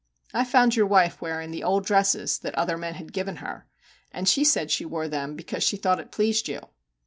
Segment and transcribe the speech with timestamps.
[0.33, 3.67] I found your wife wearing the old dresses that other men had given her,
[4.11, 6.61] and she said she wore them because she thought it pleased you.